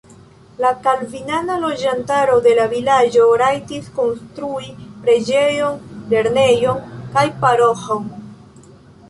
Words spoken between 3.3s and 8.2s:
rajtis konstrui preĝejon, lernejon kaj paroĥon.